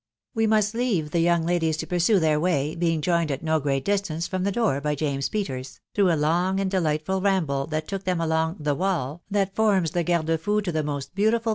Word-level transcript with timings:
We 0.33 0.47
must 0.47 0.73
leave 0.73 1.11
the 1.11 1.19
young 1.19 1.45
ladies 1.45 1.77
to* 1.77 1.85
pursue 1.85 2.19
way, 2.39 2.73
being 2.73 3.01
joined 3.01 3.29
at 3.29 3.43
no 3.43 3.59
great 3.59 3.85
distance 3.85 4.25
from 4.27 4.43
the 4.45 4.51
<k>orby 4.51 4.97
Ji 4.97 5.29
Peters, 5.29 5.79
through 5.93 6.11
a> 6.11 6.15
long 6.17 6.59
and 6.59 6.71
delightful 6.71 7.21
ramble 7.21 7.67
that 7.67 7.87
toeav 7.87 8.05
thtm: 8.05 8.23
along" 8.23 8.55
the 8.59 8.73
wall," 8.73 9.21
that 9.29 9.53
forms 9.55 9.91
the 9.91 10.03
garde 10.03 10.39
fou 10.41 10.59
to 10.59 10.71
the 10.71 10.81
mostbeattifial. 10.81 11.49